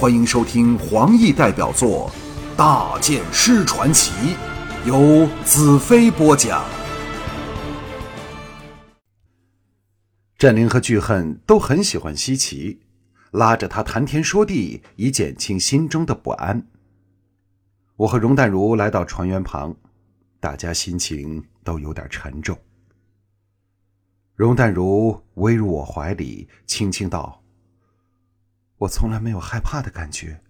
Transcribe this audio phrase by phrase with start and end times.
[0.00, 2.10] 欢迎收听黄奕代表作
[2.56, 4.10] 《大剑师传奇》，
[4.86, 6.64] 由子飞播讲。
[10.38, 12.78] 战灵和巨恨都很喜欢西岐，
[13.32, 16.66] 拉着他谈天说地，以减轻心中的不安。
[17.96, 19.76] 我和容淡如来到船员旁，
[20.40, 22.56] 大家心情都有点沉重。
[24.34, 27.39] 容淡如偎入我怀里，轻轻道
[28.80, 30.42] ：“我从来没有害怕的感觉，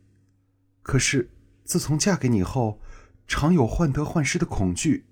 [0.82, 1.30] 可是
[1.64, 2.80] 自从嫁给你后，
[3.26, 5.06] 常有患得患失的恐惧，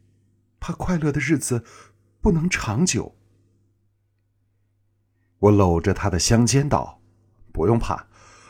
[0.61, 1.65] 怕快乐的日子
[2.21, 3.17] 不能长久。”
[5.41, 7.01] 我搂着她的香肩道
[7.53, 8.07] ：“不用怕，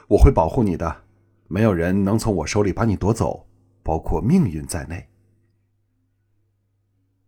[0.09, 1.05] 我会保护你的，
[1.47, 3.49] 没有人能从我手里把你夺走，
[3.83, 5.09] 包括命运在内。”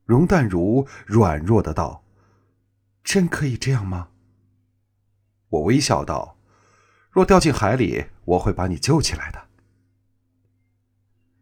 [0.05, 2.05] 容淡如软弱的道。
[3.03, 4.11] 真可以这样吗？
[5.49, 6.37] 我微笑道
[7.11, 9.49] ：“若掉进海里，我会把你救起来的。”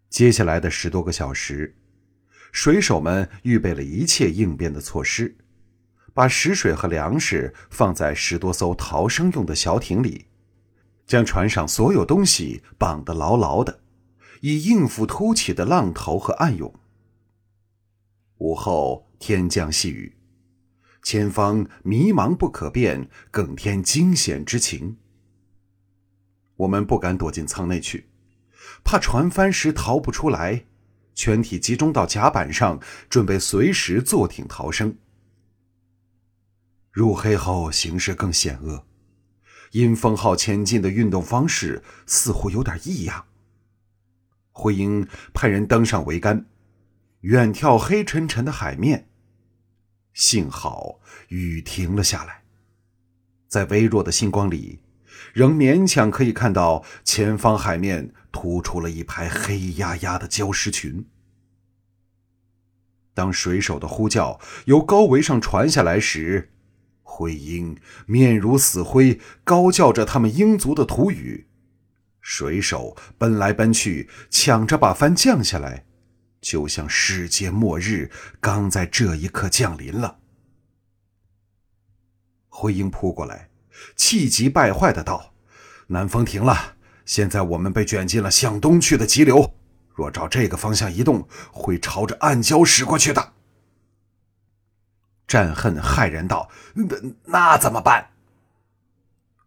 [0.09, 1.77] 接下来的十多个小时，
[2.51, 5.37] 水手们预备了一切应变的措施，
[6.15, 10.27] 把食水和粮食放在十多艘逃生用的小艇里，
[11.07, 13.81] 将船上所有东西绑得牢牢的，
[14.41, 16.75] 以应付突起的浪头和暗涌。
[18.39, 20.17] 午后，天降细雨。
[21.03, 24.97] 前方迷茫不可辨，更添惊险之情。
[26.59, 28.09] 我们不敢躲进舱内去，
[28.85, 30.67] 怕船翻时逃不出来，
[31.15, 34.97] 全体集中到甲板上，准备随时坐艇逃生。
[36.91, 38.85] 入黑后，形势更险恶。
[39.73, 43.27] 阴风号前进的运动方式似乎有点异样。
[44.51, 46.47] 慧英派人登上桅杆，
[47.21, 49.09] 远眺黑沉沉的海面。
[50.15, 52.43] 幸好雨停了下来，
[53.47, 54.81] 在微弱的星光里，
[55.39, 61.07] 仍勉强可以看到前方海面突出了一排黑压压的礁石群。
[63.15, 66.51] 当水手的呼叫由高桅上传下来时，
[67.05, 71.47] 灰鹰面如死灰，高叫着他们鹰族的土语。
[72.21, 75.85] 水手奔来奔去，抢着把帆降下来。
[76.41, 78.11] 就像世界末日
[78.41, 80.19] 刚在这一刻降临了。
[82.49, 83.48] 灰鹰扑过来，
[83.97, 85.33] 气急败坏的道
[85.89, 86.75] ：“南风停了，
[87.05, 89.55] 现在我们被卷进了向东去的急流。
[89.95, 93.33] 若照这个方向移动，会朝着暗礁驶过去的。”
[95.27, 98.11] 战恨骇然道：“那那怎么办？”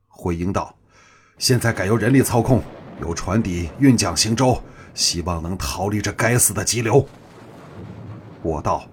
[0.08, 0.78] 灰鹰道
[1.40, 2.62] ：“现在改由人力操控，
[3.02, 4.62] 由船底运桨行舟。”
[4.94, 7.08] 希望能逃离这该死的急流。
[8.42, 8.86] 我道：“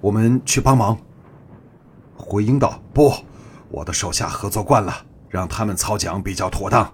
[0.00, 0.96] 我们去帮忙。”
[2.14, 3.12] 回应道：“不，
[3.70, 6.92] 我的手下合作惯了，让他们操桨比较妥当。”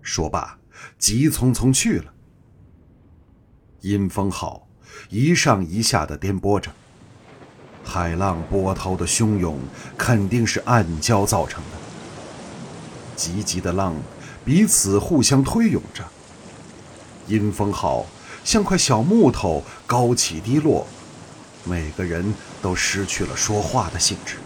[0.00, 0.58] 说罢，
[0.98, 2.12] 急匆匆去了。
[3.80, 4.68] 阴风号
[5.10, 6.70] 一上一下的颠簸着，
[7.84, 9.58] 海浪波涛的汹涌
[9.98, 11.78] 肯定是暗礁造成的。
[13.16, 13.94] 急急的浪
[14.44, 16.04] 彼此互相推涌着。
[17.26, 18.06] 阴风号
[18.44, 20.86] 像块小木头，高起低落，
[21.64, 24.36] 每个人都失去了说话的兴致。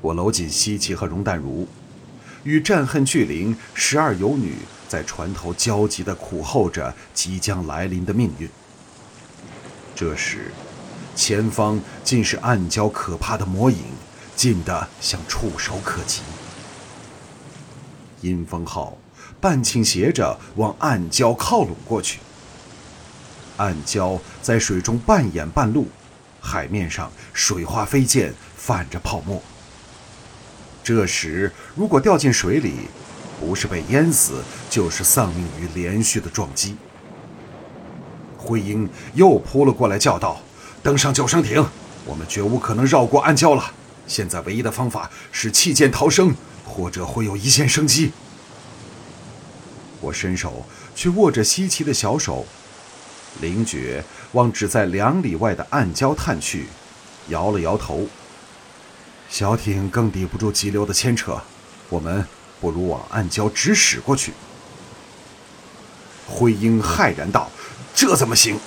[0.00, 1.66] 我搂紧西岐和容淡如，
[2.44, 4.54] 与战恨巨灵十二游女
[4.88, 8.48] 在船头焦急地苦候着即将来临的命运。
[9.94, 10.52] 这时，
[11.14, 13.78] 前方尽是暗礁可怕的魔影，
[14.36, 16.22] 近得像触手可及。
[18.20, 18.96] 阴风号。
[19.40, 22.18] 半倾斜着往暗礁靠拢过去。
[23.56, 25.86] 暗礁在水中半掩半露，
[26.40, 29.40] 海面上水花飞溅，泛着泡沫。
[30.88, 32.88] 这时如果掉进水里，
[33.38, 36.78] 不是被淹死，就是丧命于连续的撞击。
[38.38, 40.40] 灰鹰又扑了过来，叫道
[40.82, 41.62] ：“登上救生艇，
[42.06, 43.70] 我们绝无可能绕过暗礁了。
[44.06, 46.34] 现在唯一的方法是弃舰逃生，
[46.64, 48.12] 或者会有一线生机。”
[50.00, 50.64] 我伸手
[50.94, 52.46] 去握着西奇的小手，
[53.42, 54.02] 灵觉
[54.32, 56.64] 往只在两里外的暗礁探去，
[57.28, 58.08] 摇了摇头。
[59.28, 61.40] 小艇更抵不住急流的牵扯，
[61.88, 62.26] 我们
[62.60, 64.32] 不如往暗礁直驶过去。
[66.26, 67.50] 灰鹰骇然道
[67.94, 68.58] ：“这怎么行？”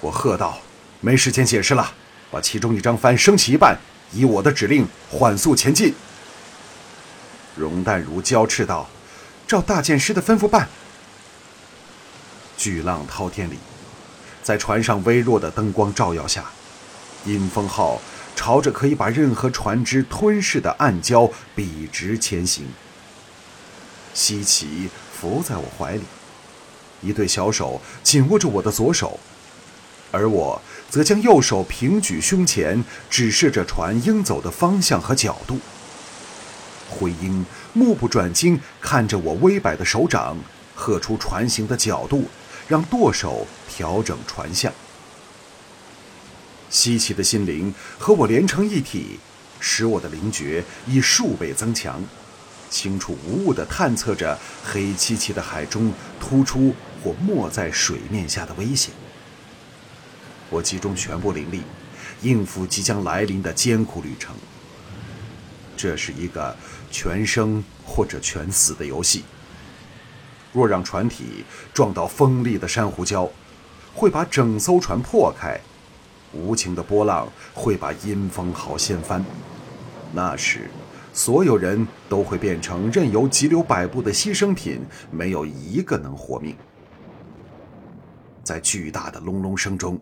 [0.00, 0.58] 我喝道
[1.00, 1.92] ：“没时间解释了，
[2.30, 3.78] 把其中一张帆升起一半，
[4.12, 5.94] 以我的指令缓速前进。”
[7.56, 8.88] 容淡如娇斥道。
[9.44, 10.66] 照大剑师的吩咐办。
[12.56, 13.58] 巨浪滔天里，
[14.42, 16.46] 在船上微弱的灯光照耀下，
[17.26, 18.00] 阴风号
[18.34, 22.66] 朝着可以把任何船只吞噬的暗礁笔直前行。
[24.14, 26.02] 西奇伏在我怀里，
[27.00, 29.18] 一对小手紧握着我的左手，
[30.10, 35.58] 而我则将右手平举胸前，指示着船应走的方向和角度。
[36.90, 40.36] 灰鹰目不转睛看着我微摆的手掌，
[40.74, 42.28] 喝出船行的角度，
[42.68, 44.70] 让舵手调整船向。
[46.72, 49.20] 稀奇的心灵和我连成一体，
[49.60, 52.02] 使我的灵觉以数倍增强。
[52.70, 56.74] 清楚无误地探测着黑漆漆的海中突出
[57.04, 58.94] 或没在水面下的危险。
[60.48, 61.60] 我集中全部灵力，
[62.22, 64.34] 应付即将来临的艰苦旅程。
[65.76, 66.56] 这是一个
[66.90, 69.24] 全生或者全死的游戏。
[70.54, 73.28] 若让船体撞到锋利的珊瑚礁，
[73.94, 75.60] 会把整艘船破开；
[76.32, 79.24] 无情的波浪会把阴风号掀翻。
[80.12, 80.70] 那时。
[81.14, 84.80] 所有人都会变成任由急流摆布的牺牲品，
[85.10, 86.56] 没有一个能活命。
[88.42, 90.00] 在巨大的隆隆声中，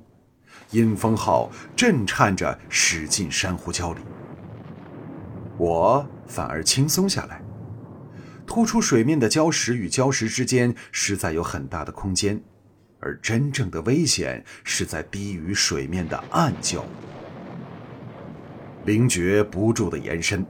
[0.71, 4.01] 阴风号震颤着驶进珊瑚礁里。
[5.59, 7.43] 我反而轻松下来。
[8.47, 12.41] 突出水面的礁石与礁石之间实在有很大的空间，
[13.01, 16.83] 而真正的危险是在低于水面的暗礁。
[18.85, 20.45] 灵觉不住的延伸。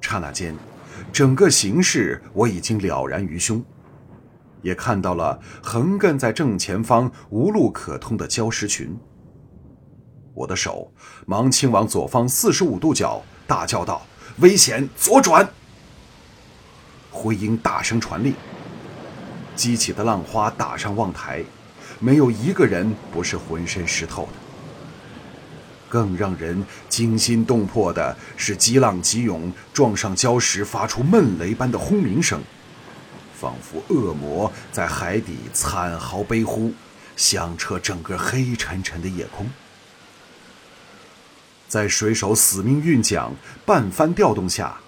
[0.00, 0.54] 刹那间，
[1.12, 3.64] 整个形势我已经了然于胸，
[4.62, 8.96] 也看到了横亘在正前方无路可通的礁石群。
[10.32, 10.92] 我的手
[11.26, 14.06] 忙轻往左方四十五度角，大叫道
[14.38, 15.46] ：“危险，左转！”
[17.10, 18.32] 回音大声传令，
[19.54, 21.44] 激起的浪花打上望台，
[22.00, 24.32] 没有一个人不是浑身湿透的。
[25.88, 32.40] 更让人惊心动魄的是，激浪急涌撞上礁石，发出闷雷般的轰鸣声，
[33.38, 36.72] 仿佛恶魔在海底惨嚎悲呼，
[37.16, 39.50] 响彻整个黑沉沉的夜空。
[41.66, 43.32] 在水手死命运桨、
[43.66, 44.80] 半帆调动下，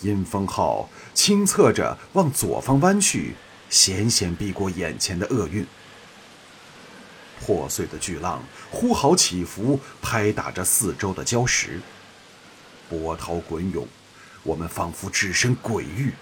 [0.00, 3.34] 阴风号清侧着往左方弯去，
[3.68, 5.66] 险险避过眼前的厄运。
[7.40, 11.80] 破碎的巨浪呼号起伏，拍打着四周的礁石，
[12.88, 13.86] 波涛滚涌，
[14.42, 16.12] 我们仿佛置身鬼域，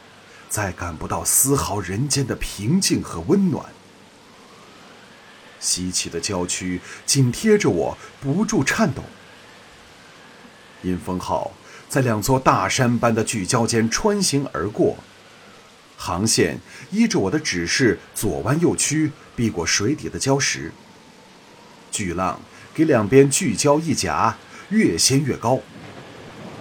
[0.49, 3.65] 再感不到丝毫人间的平静和温暖。
[5.59, 9.03] 稀奇的礁区紧贴着我，不住颤抖。
[10.83, 11.51] 阴风号
[11.89, 14.97] 在两座大山般的巨礁间穿行而过，
[15.97, 16.61] 航线
[16.91, 20.71] 依着我的指示左弯右曲，避过水底的礁石。
[21.91, 22.41] 巨浪
[22.75, 24.37] 给两边巨礁一夹，
[24.71, 25.61] 越掀越高。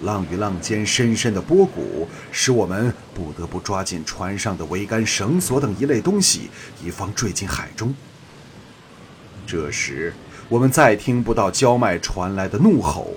[0.02, 6.50] 浪与浪间深深的波谷，使我们不得不抓紧船上的桅杆、绳索等一类东西，
[6.84, 7.94] 以防坠进海中。
[9.46, 10.12] 这时，
[10.48, 13.14] 我们再听不到礁脉传来的怒吼，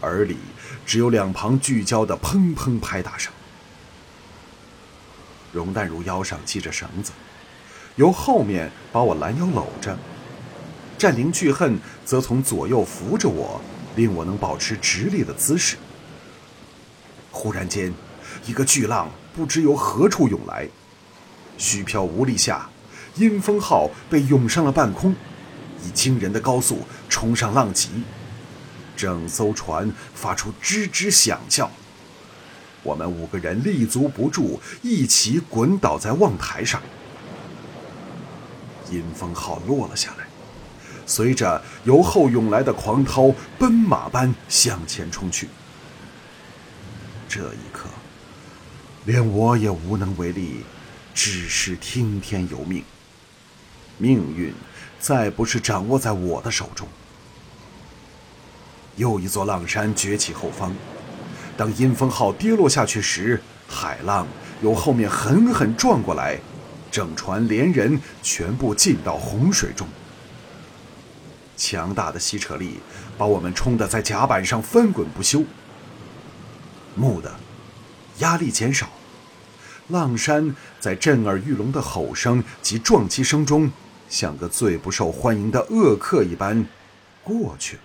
[0.00, 0.38] 耳里
[0.86, 3.30] 只有两旁巨礁的砰砰拍打声。
[5.52, 7.12] 容淡如腰上系着绳子，
[7.96, 9.98] 由后面把我拦腰搂着。
[10.98, 13.60] 战灵巨恨则从左右扶着我，
[13.94, 15.76] 令我能保持直立的姿势。
[17.30, 17.94] 忽然间，
[18.44, 20.68] 一个巨浪不知由何处涌来，
[21.56, 22.68] 虚飘无力下，
[23.14, 25.14] 阴风号被涌上了半空，
[25.86, 27.90] 以惊人的高速冲上浪脊，
[28.96, 31.70] 整艘船发出吱吱响叫。
[32.82, 36.82] 我们五个人立足不住，一起滚倒在望台上。
[38.90, 40.27] 阴风号落了下来。
[41.08, 45.48] 随着由后涌来的狂涛，奔马般向前冲去。
[47.26, 47.88] 这一刻，
[49.06, 50.60] 连我也无能为力，
[51.14, 52.84] 只是听天由命。
[53.96, 54.52] 命运
[55.00, 56.86] 再不是掌握在我的手中。
[58.96, 60.74] 又一座浪山崛起后方，
[61.56, 64.26] 当阴风号跌落下去时，海浪
[64.60, 66.38] 由后面狠狠撞过来，
[66.90, 69.88] 整船连人全部浸到洪水中。
[71.58, 72.78] 强大的吸扯力
[73.18, 75.44] 把我们冲得在甲板上翻滚不休。
[76.96, 77.34] 蓦地，
[78.20, 78.88] 压力减少，
[79.88, 83.70] 浪山在震耳欲聋的吼声及撞击声中，
[84.08, 86.66] 像个最不受欢迎的恶客一般
[87.22, 87.82] 过去了。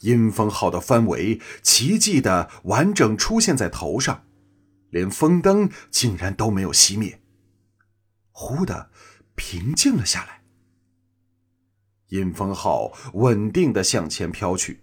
[0.00, 4.24] 阴风号的帆桅奇迹的完整出现在头上，
[4.90, 7.20] 连风灯竟然都没有熄灭。
[8.30, 8.90] 忽的，
[9.34, 10.37] 平静了下来。
[12.08, 14.80] 阴风号稳定的向前飘去，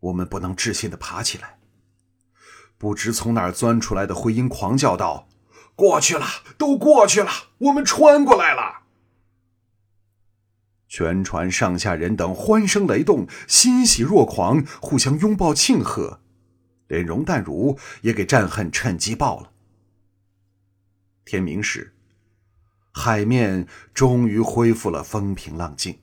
[0.00, 1.58] 我们不能置信的爬起来。
[2.78, 5.28] 不知从哪儿钻出来的灰鹰狂叫道
[5.74, 6.26] ：“过去了，
[6.58, 8.84] 都过去了，我们穿过来了！”
[10.88, 16.20] 全船上下人等欢声雷动，欣喜若狂，互相拥抱庆贺，
[16.88, 19.52] 连容淡如也给战恨趁机报了。
[21.24, 21.94] 天明时，
[22.92, 25.98] 海面终于恢复了风平浪静。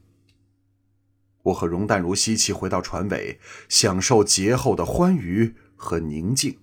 [1.43, 6.59] 我和容淡如、西奇回到船尾，享受劫后的欢愉和宁静。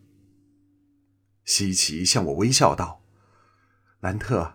[1.45, 3.03] 西奇向我微笑道
[4.01, 4.55] ：“兰特，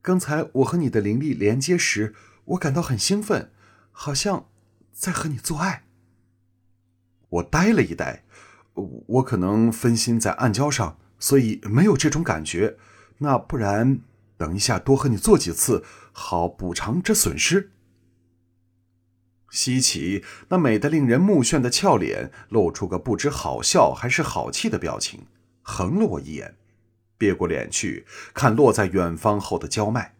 [0.00, 2.14] 刚才我和你的灵力连接时，
[2.44, 3.52] 我感到很兴奋，
[3.90, 4.48] 好像
[4.92, 5.84] 在和你做爱。”
[7.28, 8.24] 我呆了一呆，
[8.74, 12.76] 我可能分心在暗礁上，所以没有这种感觉。
[13.18, 14.00] 那不然，
[14.36, 17.71] 等一下多和你做几次，好补偿这损失。
[19.52, 25.26] 西奇那美得令人目眩的俏脸露出个不知好笑还是好气的表情，
[25.60, 26.56] 横了我一眼，
[27.18, 30.14] 别过脸去看落在远方后的焦麦。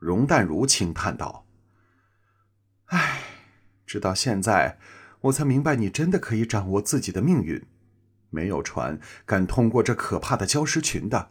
[0.00, 1.46] 容淡如轻叹道
[2.86, 3.22] ：“唉，
[3.86, 4.80] 直到现在，
[5.20, 7.64] 我才明白你真的可以掌握自己的命运，
[8.30, 11.30] 没有船敢通过这可怕的礁石群的。”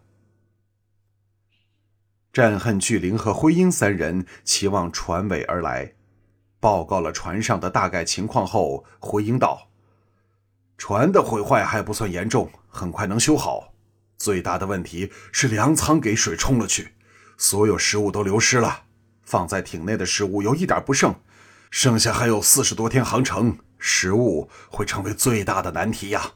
[2.31, 5.95] 战恨巨灵和灰鹰三人齐望船尾而来。
[6.65, 9.69] 报告了船上的大概情况后，回应道
[10.79, 13.75] ：“船的毁坏还不算严重，很快能修好。
[14.17, 16.95] 最大的问题是粮仓给水冲了去，
[17.38, 18.86] 所有食物都流失了。
[19.22, 21.13] 放在艇内的食物有一点不剩，
[21.69, 26.31] 剩下还有四十多天航程，食物会成为最大的难题呀。”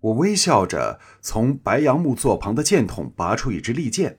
[0.00, 4.18] 我微笑着从白杨木座旁的箭筒拔出一支利箭，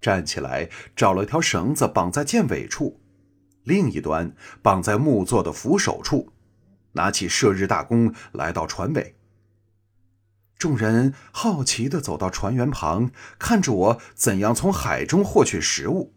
[0.00, 3.00] 站起来找了条绳子绑在箭尾处。
[3.68, 6.32] 另一端绑在木座的扶手处，
[6.92, 9.14] 拿起射日大弓，来到船尾。
[10.56, 16.14] 众人好奇的走到船员旁，看着我怎样从海中获取食物。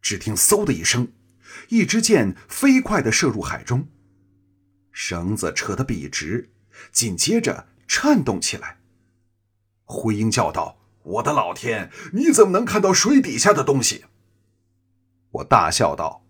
[0.00, 1.12] 只听“嗖”的一声，
[1.68, 3.88] 一支箭飞快的射入海中，
[4.90, 6.50] 绳子扯得笔直，
[6.90, 8.78] 紧接着颤动起来。
[9.84, 11.90] 灰鹰叫道：“我的老天！
[12.14, 14.06] 你怎么能看到水底下的东西？”
[15.30, 16.24] 我大笑道：“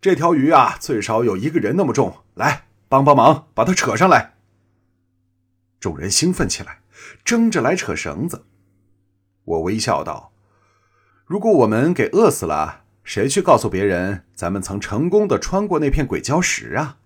[0.00, 4.34] 这条鱼啊，最少有一个人那么重，来帮帮忙，把它扯上来。”
[5.80, 6.82] 众人兴奋起来，
[7.24, 8.44] 争着来扯绳子。
[9.44, 10.32] 我微笑道
[11.24, 16.98] ：“如果我们给饿死了，谁去告诉别人咱们曾成功的穿过那片鬼礁石啊？”